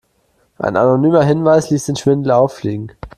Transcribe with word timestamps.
Ein 0.57 0.77
anonymer 0.77 1.21
Hinweis 1.21 1.69
ließ 1.69 1.85
den 1.85 1.95
Schwindel 1.95 2.31
auffliegen. 2.31 2.93